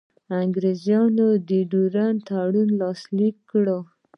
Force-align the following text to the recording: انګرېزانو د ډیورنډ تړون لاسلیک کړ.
انګرېزانو 0.41 1.27
د 1.49 1.51
ډیورنډ 1.71 2.17
تړون 2.27 2.69
لاسلیک 2.81 3.35
کړ. 3.51 3.65